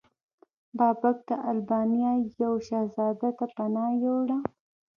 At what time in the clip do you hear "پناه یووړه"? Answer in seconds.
3.55-4.37